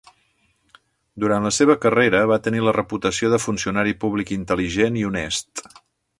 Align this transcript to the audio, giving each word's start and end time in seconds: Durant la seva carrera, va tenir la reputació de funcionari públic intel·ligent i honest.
Durant 1.23 1.43
la 1.47 1.51
seva 1.57 1.75
carrera, 1.83 2.21
va 2.31 2.39
tenir 2.47 2.63
la 2.69 2.73
reputació 2.79 3.29
de 3.35 3.41
funcionari 3.45 3.95
públic 4.05 4.33
intel·ligent 4.39 4.99
i 5.03 5.07
honest. 5.13 5.65